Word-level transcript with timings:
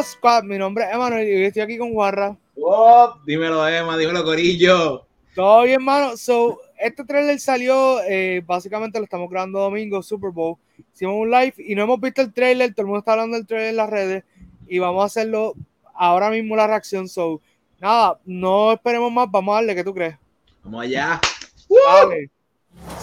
Squad. 0.00 0.44
Mi 0.44 0.56
nombre 0.56 0.84
es 0.84 0.94
Emanuel 0.94 1.28
y 1.28 1.34
hoy 1.34 1.44
estoy 1.44 1.62
aquí 1.62 1.76
con 1.76 1.92
Guarra. 1.92 2.36
Oh, 2.56 3.14
dímelo, 3.26 3.66
Emma, 3.68 3.96
dímelo, 3.98 4.24
Corillo. 4.24 5.06
Todo 5.34 5.62
bien, 5.64 5.82
mano. 5.82 6.16
So, 6.16 6.60
este 6.78 7.04
trailer 7.04 7.38
salió, 7.38 8.00
eh, 8.02 8.42
básicamente 8.46 8.98
lo 8.98 9.04
estamos 9.04 9.28
grabando 9.28 9.60
domingo, 9.60 10.02
Super 10.02 10.30
Bowl. 10.30 10.56
Hicimos 10.94 11.16
un 11.16 11.30
live 11.30 11.54
y 11.58 11.74
no 11.74 11.82
hemos 11.82 12.00
visto 12.00 12.22
el 12.22 12.32
trailer, 12.32 12.72
todo 12.72 12.82
el 12.82 12.86
mundo 12.86 13.00
está 13.00 13.12
hablando 13.12 13.36
del 13.36 13.46
trailer 13.46 13.70
en 13.70 13.76
las 13.76 13.90
redes 13.90 14.24
y 14.66 14.78
vamos 14.78 15.02
a 15.02 15.06
hacerlo 15.06 15.54
ahora 15.94 16.30
mismo 16.30 16.56
la 16.56 16.66
reacción. 16.66 17.08
So, 17.08 17.40
nada, 17.80 18.18
no 18.24 18.72
esperemos 18.72 19.12
más, 19.12 19.30
vamos 19.30 19.52
a 19.52 19.56
darle, 19.56 19.74
¿qué 19.74 19.84
tú 19.84 19.92
crees? 19.92 20.16
Vamos 20.62 20.84
allá. 20.84 21.20
Dale. 21.68 22.30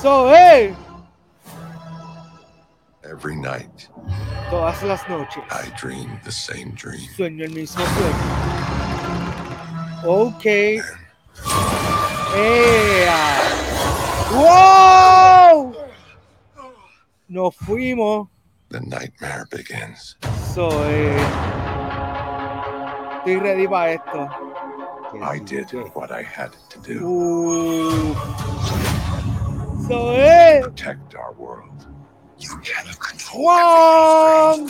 So, 0.01 0.31
hey. 0.33 0.73
Every 3.09 3.35
night, 3.35 3.87
Todas 4.51 4.83
las 4.83 5.01
noches. 5.09 5.43
I 5.49 5.71
dream 5.79 6.19
the 6.23 6.31
same 6.31 6.73
dream. 6.75 7.09
Sueño 7.17 7.43
el 7.43 7.51
mismo 7.51 7.83
sueño. 7.83 8.15
Ok. 10.05 10.45
¡Ea! 12.36 13.41
¡Wow! 14.31 15.73
Nos 17.29 17.55
fuimos. 17.55 18.27
The 18.69 18.79
nightmare 18.81 19.45
begins. 19.50 20.15
So, 20.53 20.69
eh, 20.86 21.17
estoy 23.17 23.37
ready 23.39 23.67
para 23.67 23.93
esto. 23.93 24.29
I 25.19 25.39
did 25.39 25.71
what 25.95 26.11
I 26.11 26.21
had 26.21 26.51
to 26.69 26.79
do. 26.81 27.00
Uh. 27.03 28.14
So, 29.87 30.11
eh, 30.11 30.61
Protect 30.61 31.15
our 31.15 31.33
world. 31.33 31.87
You 32.39 32.58
cannot 32.64 33.00
control 33.00 33.44
Juan. 33.44 34.67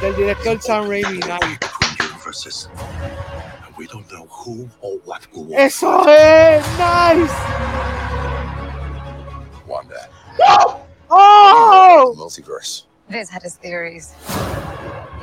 Del 0.00 0.12
director 0.14 0.60
Sam 0.60 0.84
Raimi. 0.84 1.20
Nice. 1.26 1.58
universes. 2.28 2.68
And 3.66 3.76
we 3.76 3.86
don't 3.86 4.10
know 4.12 4.26
who 4.26 4.68
or 4.80 4.98
what 5.04 5.30
will 5.32 5.44
want. 5.44 5.60
Eso 5.60 6.04
es 6.08 6.64
nice. 6.78 7.32
Wanda. 9.66 10.08
Oh. 11.10 12.14
Multiverse. 12.16 12.84
Viz 13.08 13.28
had 13.30 13.42
his 13.42 13.56
theories. 13.56 14.14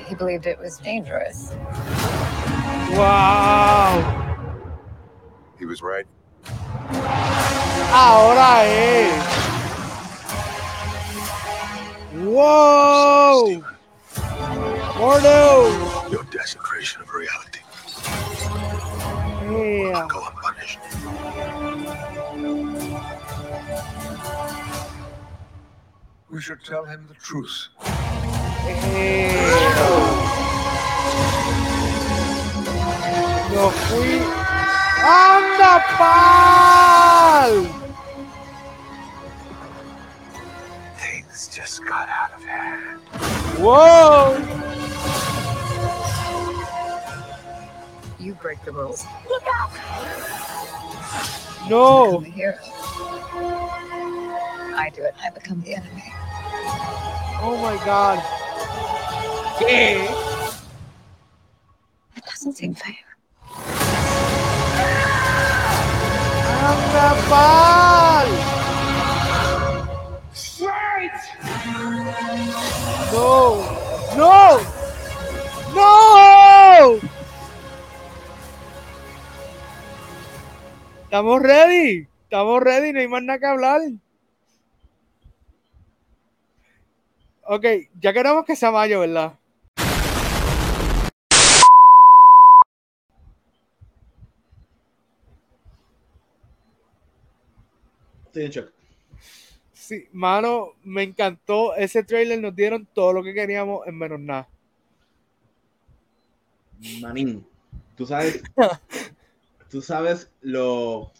He 0.08 0.16
believed 0.16 0.46
it 0.48 0.60
was 0.60 0.78
dangerous. 0.80 1.52
Wow. 2.92 4.02
He 5.58 5.66
was 5.66 5.82
right. 5.82 6.06
Ahora 7.92 8.64
es. 8.64 9.55
Wow. 12.24 13.62
Gordo. 14.98 16.10
Your 16.10 16.24
desecration 16.32 17.02
of 17.02 17.14
reality 17.14 17.60
Yeah. 19.44 20.08
go 20.10 20.26
unpunished. 20.26 20.80
We 26.30 26.42
should 26.42 26.64
tell 26.64 26.86
him 26.86 27.06
the 27.08 27.16
truth. 27.16 27.68
Eh. 28.98 29.36
Yo 33.54 33.70
fui. 33.70 34.22
¡Anda, 35.08 35.84
pal! 35.98 37.85
Whoa! 43.58 44.38
You 48.20 48.34
break 48.36 48.64
the 48.66 48.72
rules. 48.72 49.06
Look 49.30 49.44
out! 49.54 49.72
No! 51.70 52.24
I. 52.36 52.60
I 54.76 54.92
do 54.94 55.04
it. 55.04 55.16
I 55.24 55.30
become 55.32 55.62
the 55.62 55.76
enemy. 55.76 56.04
Oh 57.42 57.58
my 57.62 57.76
god. 57.86 58.20
Yay! 59.62 60.04
It 62.16 62.26
doesn't 62.26 62.54
seem 62.54 62.76
fair. 62.76 62.96
I'm 66.68 66.80
the 66.94 67.30
boss! 67.30 67.65
Estamos 81.16 81.42
ready. 81.42 82.08
Estamos 82.24 82.62
ready. 82.62 82.92
No 82.92 83.00
hay 83.00 83.08
más 83.08 83.24
nada 83.24 83.40
que 83.40 83.46
hablar. 83.46 83.82
Ok, 87.44 87.66
ya 88.02 88.12
queremos 88.12 88.44
que 88.44 88.54
sea 88.54 88.70
mayo, 88.70 89.00
¿verdad? 89.00 89.40
Estoy 98.26 98.44
en 98.44 98.52
shock. 98.52 98.74
Sí, 99.72 100.10
mano, 100.12 100.74
me 100.84 101.04
encantó 101.04 101.78
ese 101.78 102.04
trailer. 102.04 102.42
Nos 102.42 102.54
dieron 102.54 102.86
todo 102.94 103.14
lo 103.14 103.24
que 103.24 103.34
queríamos 103.34 103.88
en 103.88 103.98
menos 103.98 104.20
nada. 104.20 104.50
Manín, 107.00 107.48
tú 107.96 108.06
sabes, 108.06 108.44
tú 109.70 109.82
sabes 109.82 110.32
lo, 110.42 111.12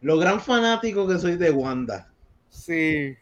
lo 0.00 0.18
gran 0.18 0.40
fanático 0.40 1.06
que 1.06 1.18
soy 1.18 1.36
de 1.36 1.50
Wanda. 1.50 2.12
Sí. 2.48 3.16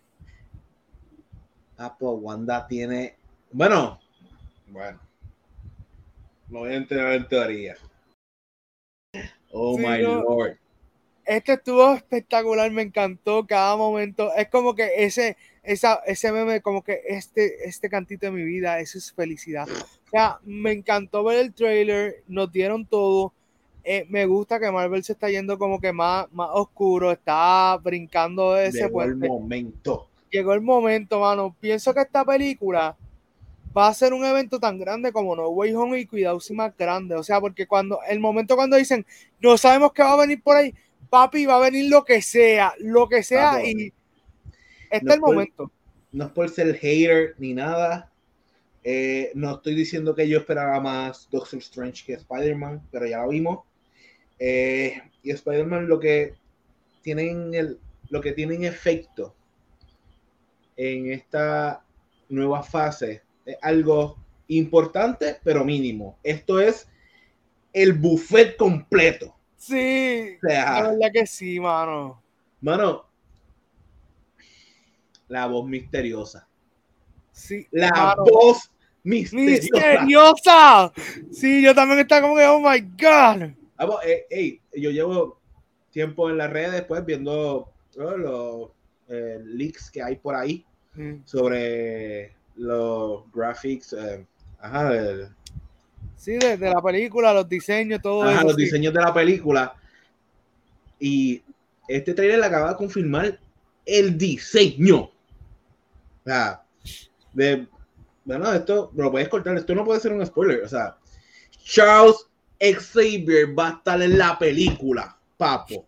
Ah, 1.78 1.96
pues 1.98 2.14
Wanda 2.20 2.66
tiene, 2.66 3.16
bueno, 3.52 4.00
bueno, 4.68 4.98
lo 6.48 6.60
voy 6.60 6.72
a 6.72 6.76
entrar 6.76 7.12
en 7.12 7.28
teoría. 7.28 7.76
Oh 9.50 9.76
Sí, 9.76 9.82
my 9.84 10.02
no. 10.02 10.22
lord. 10.22 10.58
Este 11.26 11.54
estuvo 11.54 11.92
espectacular, 11.92 12.70
me 12.70 12.82
encantó 12.82 13.44
cada 13.46 13.76
momento. 13.76 14.32
Es 14.34 14.48
como 14.48 14.76
que 14.76 15.04
ese, 15.04 15.36
esa, 15.64 15.96
ese 16.06 16.30
meme, 16.30 16.60
como 16.60 16.82
que 16.82 17.00
este, 17.08 17.68
este 17.68 17.88
cantito 17.88 18.26
de 18.26 18.32
mi 18.32 18.44
vida, 18.44 18.78
eso 18.78 18.96
es 18.96 19.12
felicidad. 19.12 19.66
O 19.68 20.10
sea, 20.10 20.38
me 20.44 20.70
encantó 20.70 21.24
ver 21.24 21.38
el 21.38 21.52
trailer, 21.52 22.22
nos 22.28 22.52
dieron 22.52 22.86
todo. 22.86 23.32
Eh, 23.82 24.06
me 24.08 24.24
gusta 24.26 24.60
que 24.60 24.70
Marvel 24.70 25.02
se 25.02 25.14
está 25.14 25.28
yendo 25.28 25.58
como 25.58 25.80
que 25.80 25.92
más, 25.92 26.26
más 26.32 26.48
oscuro, 26.52 27.10
está 27.10 27.76
brincando 27.82 28.52
de 28.52 28.66
ese 28.66 28.84
Llegó 28.84 29.02
el 29.02 29.16
momento. 29.16 30.08
Llegó 30.30 30.54
el 30.54 30.60
momento, 30.60 31.20
mano. 31.20 31.56
Pienso 31.58 31.92
que 31.92 32.02
esta 32.02 32.24
película 32.24 32.96
va 33.76 33.88
a 33.88 33.94
ser 33.94 34.12
un 34.12 34.24
evento 34.24 34.58
tan 34.58 34.78
grande 34.78 35.12
como 35.12 35.36
No 35.36 35.48
Way 35.48 35.74
Home 35.74 35.98
y 35.98 36.06
cuidado 36.06 36.40
si 36.40 36.54
más 36.54 36.76
grande. 36.76 37.14
O 37.16 37.22
sea, 37.22 37.40
porque 37.40 37.66
cuando 37.66 37.98
el 38.08 38.20
momento 38.20 38.56
cuando 38.56 38.76
dicen 38.76 39.04
no 39.40 39.58
sabemos 39.58 39.92
qué 39.92 40.02
va 40.02 40.14
a 40.14 40.20
venir 40.20 40.42
por 40.42 40.56
ahí, 40.56 40.74
papi, 41.16 41.46
va 41.46 41.56
a 41.56 41.70
venir 41.70 41.90
lo 41.90 42.04
que 42.04 42.20
sea, 42.20 42.74
lo 42.78 43.08
que 43.08 43.22
sea 43.22 43.64
y 43.64 43.92
este 44.90 45.04
No 45.04 45.10
es 45.10 45.14
el 45.16 45.20
momento. 45.20 45.72
no 46.12 46.26
es 46.26 46.30
por 46.32 46.48
ser 46.48 46.76
hater 46.76 47.34
ni 47.38 47.54
nada. 47.54 48.12
Eh, 48.84 49.32
no 49.34 49.56
estoy 49.56 49.74
diciendo 49.74 50.14
que 50.14 50.28
yo 50.28 50.38
esperaba 50.38 50.78
más 50.80 51.28
Doctor 51.30 51.58
Strange 51.58 52.04
que 52.04 52.12
Spider-Man, 52.14 52.86
pero 52.90 53.06
ya 53.06 53.22
lo 53.22 53.28
vimos. 53.28 53.60
Eh, 54.38 55.00
y 55.22 55.30
Spider-Man 55.30 55.88
lo 55.88 55.98
que 55.98 56.34
tienen 57.02 57.54
el, 57.54 57.80
lo 58.10 58.20
que 58.20 58.32
tienen 58.32 58.64
efecto 58.64 59.34
en 60.76 61.10
esta 61.10 61.82
nueva 62.28 62.62
fase 62.62 63.22
es 63.46 63.56
algo 63.62 64.18
importante, 64.48 65.38
pero 65.42 65.64
mínimo. 65.64 66.18
Esto 66.22 66.60
es 66.60 66.88
el 67.72 67.92
buffet 67.92 68.56
completo. 68.56 69.35
Sí, 69.56 70.36
O 70.42 70.46
sea, 70.48 70.82
la 70.82 70.90
verdad 70.90 71.08
que 71.12 71.26
sí, 71.26 71.58
mano. 71.60 72.22
mano, 72.60 73.06
la 75.28 75.46
voz 75.46 75.66
misteriosa. 75.68 76.46
Sí, 77.32 77.66
La 77.70 77.90
mano. 77.90 78.24
voz 78.24 78.70
misteriosa. 79.02 79.62
misteriosa. 79.62 80.92
Sí, 81.32 81.62
yo 81.62 81.74
también 81.74 82.00
estaba 82.00 82.22
como 82.22 82.36
que, 82.36 82.44
oh 82.46 82.60
my 82.60 82.80
god. 82.80 83.50
Vamos, 83.76 84.00
eh, 84.04 84.26
ey, 84.30 84.60
yo 84.74 84.90
llevo 84.90 85.40
tiempo 85.90 86.30
en 86.30 86.38
las 86.38 86.50
redes 86.50 86.82
pues 86.84 87.04
viendo 87.04 87.70
los 87.96 88.70
eh, 89.08 89.38
leaks 89.44 89.90
que 89.90 90.02
hay 90.02 90.16
por 90.16 90.34
ahí 90.34 90.64
Mm. 90.94 91.24
sobre 91.26 92.34
los 92.56 93.30
graphics, 93.30 93.92
eh, 93.92 94.26
ajá, 94.58 94.94
el- 94.96 95.28
Sí, 96.16 96.32
de, 96.38 96.56
de 96.56 96.70
la 96.70 96.82
película, 96.82 97.32
los 97.32 97.48
diseños, 97.48 98.00
todo 98.02 98.22
ajá, 98.22 98.38
eso. 98.38 98.46
los 98.48 98.56
sí. 98.56 98.62
diseños 98.62 98.92
de 98.94 99.00
la 99.00 99.14
película. 99.14 99.74
Y 100.98 101.42
este 101.88 102.14
trailer 102.14 102.42
acaba 102.42 102.70
de 102.70 102.76
confirmar 102.76 103.38
el 103.84 104.16
diseño. 104.18 104.96
O 105.02 105.12
sea, 106.24 106.62
de 107.32 107.66
Bueno, 108.24 108.52
esto 108.52 108.90
lo 108.96 109.10
puedes 109.12 109.28
cortar, 109.28 109.56
esto 109.56 109.74
no 109.74 109.84
puede 109.84 110.00
ser 110.00 110.12
un 110.12 110.24
spoiler. 110.26 110.64
O 110.64 110.68
sea, 110.68 110.96
Charles 111.62 112.26
Xavier 112.60 113.56
va 113.56 113.68
a 113.68 113.72
estar 113.72 114.02
en 114.02 114.18
la 114.18 114.36
película, 114.38 115.16
papo. 115.36 115.86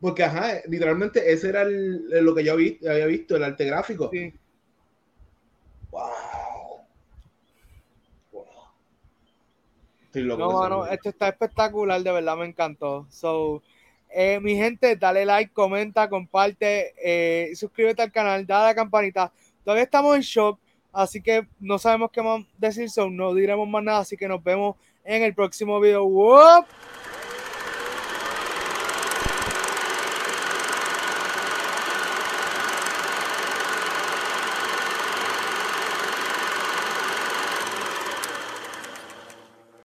Porque, 0.00 0.24
ajá, 0.24 0.60
literalmente 0.68 1.32
ese 1.32 1.48
era 1.48 1.62
el- 1.62 2.08
lo 2.24 2.34
que 2.34 2.44
yo 2.44 2.52
había 2.54 3.06
visto, 3.06 3.36
el 3.36 3.44
arte 3.44 3.64
gráfico. 3.64 4.10
Sí. 4.12 4.34
Wow. 5.92 6.86
Wow. 8.32 8.44
Estoy 10.04 10.22
loco 10.22 10.40
No, 10.40 10.52
mano, 10.58 10.86
esto 10.86 11.10
está 11.10 11.28
espectacular, 11.28 12.02
de 12.02 12.10
verdad 12.10 12.36
me 12.36 12.46
encantó. 12.46 13.06
So, 13.10 13.62
eh, 14.08 14.40
mi 14.40 14.56
gente, 14.56 14.96
dale 14.96 15.26
like, 15.26 15.52
comenta, 15.52 16.08
comparte, 16.08 16.94
eh, 16.96 17.54
suscríbete 17.54 18.00
al 18.00 18.10
canal, 18.10 18.46
dale 18.46 18.64
a 18.64 18.66
la 18.68 18.74
campanita. 18.74 19.32
Todavía 19.62 19.84
estamos 19.84 20.16
en 20.16 20.22
shock, 20.22 20.58
así 20.92 21.22
que 21.22 21.46
no 21.60 21.78
sabemos 21.78 22.10
qué 22.10 22.22
más 22.22 22.42
decir, 22.56 22.88
so 22.90 23.10
no 23.10 23.34
diremos 23.34 23.68
más 23.68 23.82
nada, 23.84 23.98
así 23.98 24.16
que 24.16 24.26
nos 24.26 24.42
vemos 24.42 24.76
en 25.04 25.22
el 25.22 25.34
próximo 25.34 25.78
video. 25.78 26.04
¡Wop! 26.04 26.66